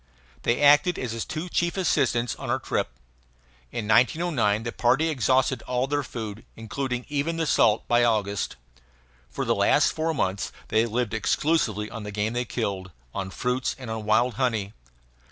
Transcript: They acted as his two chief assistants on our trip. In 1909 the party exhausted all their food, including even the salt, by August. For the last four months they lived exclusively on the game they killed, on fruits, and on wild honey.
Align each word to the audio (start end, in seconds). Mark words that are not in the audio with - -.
They 0.41 0.61
acted 0.63 0.97
as 0.97 1.11
his 1.11 1.25
two 1.25 1.47
chief 1.47 1.77
assistants 1.77 2.35
on 2.37 2.49
our 2.49 2.57
trip. 2.57 2.87
In 3.71 3.87
1909 3.87 4.63
the 4.63 4.71
party 4.71 5.09
exhausted 5.09 5.61
all 5.67 5.85
their 5.85 6.01
food, 6.01 6.43
including 6.55 7.05
even 7.07 7.37
the 7.37 7.45
salt, 7.45 7.87
by 7.87 8.03
August. 8.03 8.55
For 9.29 9.45
the 9.45 9.53
last 9.53 9.93
four 9.93 10.15
months 10.15 10.51
they 10.69 10.87
lived 10.87 11.13
exclusively 11.13 11.87
on 11.91 12.01
the 12.01 12.11
game 12.11 12.33
they 12.33 12.45
killed, 12.45 12.89
on 13.13 13.29
fruits, 13.29 13.75
and 13.77 13.91
on 13.91 14.05
wild 14.05 14.33
honey. 14.41 14.73